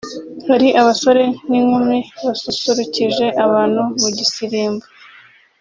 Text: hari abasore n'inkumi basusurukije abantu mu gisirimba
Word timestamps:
hari 0.47 0.67
abasore 0.81 1.23
n'inkumi 1.49 1.97
basusurukije 2.25 3.25
abantu 3.45 3.81
mu 3.99 4.09
gisirimba 4.17 4.85